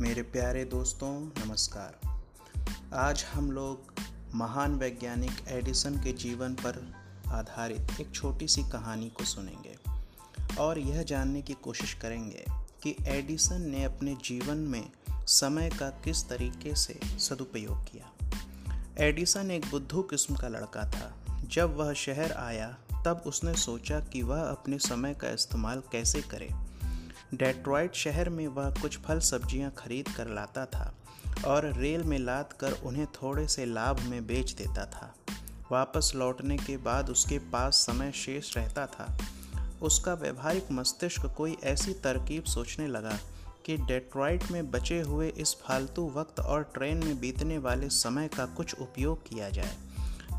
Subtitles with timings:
[0.00, 2.00] मेरे प्यारे दोस्तों, नमस्कार।
[2.94, 3.92] आज हम लोग
[4.34, 6.94] महान वैज्ञानिक एडिसन के जीवन पर
[7.28, 9.76] आधारित एक छोटी सी कहानी को सुनेंगे
[10.60, 12.44] और यह जानने की कोशिश करेंगे
[12.82, 18.12] कि एडिसन ने अपने जीवन में समय का किस तरीके से सदुपयोग किया।
[18.98, 21.14] एडिसन एक बुद्धू किस्म का लड़का था।
[21.48, 26.48] जब वह शहर आया, तब उसने सोचा कि वह अपने समय का इस्तेमाल कैसे करे।
[27.34, 30.94] डेट्रॉइट शहर में वह कुछ फल सब्ज़ियाँ खरीद कर लाता था
[31.46, 35.14] और रेल में लाद कर उन्हें थोड़े से लाभ में बेच देता था।
[35.72, 39.18] वापस लौटने के बाद उसके पास समय शेष रहता था।
[39.82, 43.18] उसका व्यवहारिक मस्तिष्क कोई ऐसी तरकीब सोचने लगा
[43.66, 48.46] कि डेट्रॉइट में बचे हुए इस फालतू वक्त और ट्रेन में बीतने वाले समय का
[48.46, 49.76] कुछ उपयोग किया जाए।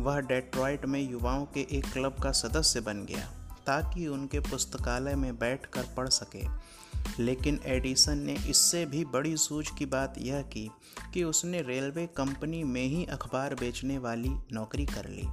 [0.00, 3.30] वह डेट्रॉइट में युवाओं के एक क्लब का सदस्य बन गया।
[3.68, 6.78] ताकि उनके पुस्तकालय में बैठकर पढ़ सके।
[7.22, 10.70] लेकिन एडिसन ने इससे भी बड़ी सूझ की बात यह की
[11.14, 15.26] कि उसने रेलवे कंपनी में ही अखबार बेचने वाली नौकरी कर ली।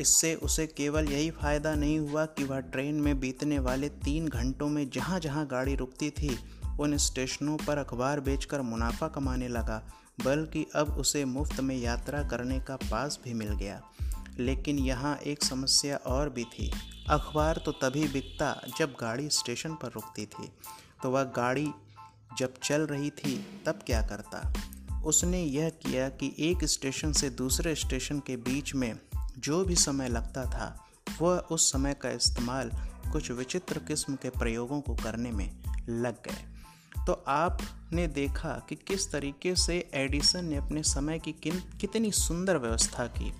[0.00, 4.68] इससे उसे केवल यही फ़ायदा नहीं हुआ कि वह ट्रेन में बीतने वाले तीन घंटों
[4.68, 6.38] में जहाँ जहाँ गाड़ी रुकती थी,
[6.80, 9.82] उन स्टेशनों पर अखबार बेचकर मुनाफा कमाने लगा,
[10.24, 13.82] बल्कि अब उसे मुफ़्त में यात्रा करने का पास भी मिल गया।
[14.38, 16.72] लेकिन यहाँ एक समस्या और भी थी।
[17.10, 20.48] अखबार तो तभी बिकता जब गाड़ी स्टेशन पर रुकती थी।
[21.02, 21.70] तो वह गाड़ी
[22.38, 24.52] जब चल रही थी, तब क्या करता?
[25.04, 28.98] उसने यह किया कि एक स्टेशन से दूसरे स्टेशन के बीच में
[29.38, 30.86] जो भी समय लगता था,
[31.20, 32.70] वह उस समय का इस्तेमाल
[33.12, 35.56] कुछ विचित्र किस्म के प्रयोगों को करने में
[35.88, 36.44] लग गए।
[37.06, 42.58] तो आपने देखा कि किस तरीके से एडिसन ने अपने समय की किन, कितनी सुंदर
[42.58, 43.32] व्यवस्था की।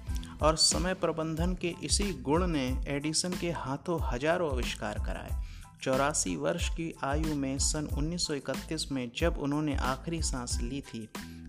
[0.42, 5.42] और समय प्रबंधन के इसी गुण ने एडिसन के हाथों हज़ारों आविष्कार कराए।
[5.82, 11.08] चौरासी वर्ष की आयु में सन 1931 में जब उन्होंने आखिरी सांस ली थी,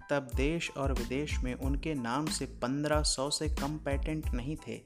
[0.09, 4.81] तब देश और विदेश में उनके नाम से 1500 से कम पेटेंट नहीं थे।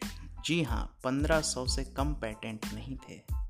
[0.45, 3.40] जी हाँ 1500 से कम पेटेंट नहीं थे।